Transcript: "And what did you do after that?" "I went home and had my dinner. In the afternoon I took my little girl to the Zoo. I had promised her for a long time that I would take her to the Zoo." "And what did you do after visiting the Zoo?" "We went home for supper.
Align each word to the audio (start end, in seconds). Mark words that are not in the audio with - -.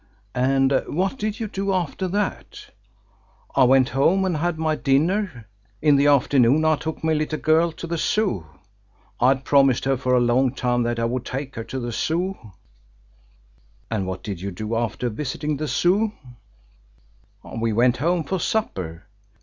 "And 0.33 0.81
what 0.87 1.19
did 1.19 1.39
you 1.39 1.47
do 1.47 1.73
after 1.73 2.07
that?" 2.07 2.71
"I 3.55 3.65
went 3.65 3.89
home 3.89 4.25
and 4.25 4.37
had 4.37 4.57
my 4.57 4.73
dinner. 4.75 5.47
In 5.79 5.95
the 5.95 6.07
afternoon 6.07 6.65
I 6.65 6.75
took 6.75 7.03
my 7.03 7.13
little 7.13 7.37
girl 7.37 7.71
to 7.73 7.85
the 7.85 7.99
Zoo. 7.99 8.47
I 9.19 9.27
had 9.27 9.45
promised 9.45 9.85
her 9.85 9.95
for 9.95 10.15
a 10.15 10.19
long 10.19 10.55
time 10.55 10.81
that 10.81 10.97
I 10.97 11.05
would 11.05 11.23
take 11.25 11.53
her 11.55 11.63
to 11.65 11.79
the 11.79 11.91
Zoo." 11.91 12.35
"And 13.91 14.07
what 14.07 14.23
did 14.23 14.41
you 14.41 14.49
do 14.49 14.75
after 14.75 15.07
visiting 15.07 15.57
the 15.57 15.67
Zoo?" 15.67 16.11
"We 17.59 17.71
went 17.71 17.97
home 17.97 18.23
for 18.23 18.39
supper. 18.39 19.03